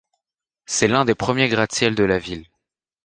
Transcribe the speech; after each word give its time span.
C'est 0.65 0.87
l'un 0.87 1.05
des 1.05 1.13
premiers 1.13 1.47
gratte-ciel 1.47 1.93
de 1.93 2.03
la 2.03 2.17
ville. 2.17 2.47